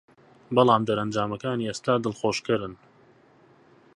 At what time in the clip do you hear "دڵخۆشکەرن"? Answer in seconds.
2.03-2.73